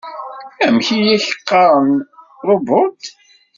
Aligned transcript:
Amek 0.65 0.87
i 0.95 0.99
ak-qqaren?- 1.15 1.91
Robot 2.47 2.99